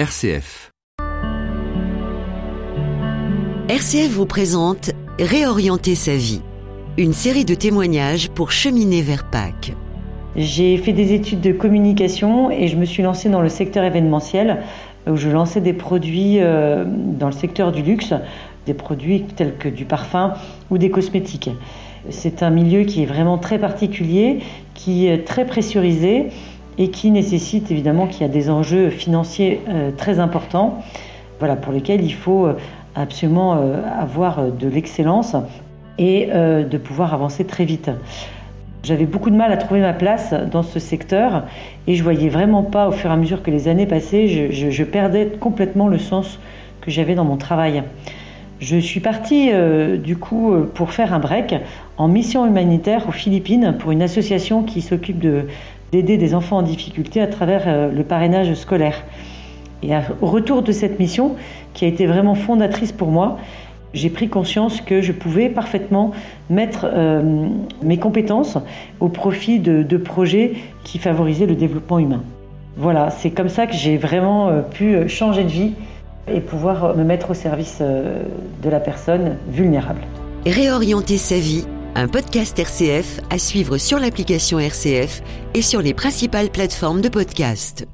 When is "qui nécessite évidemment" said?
26.88-28.06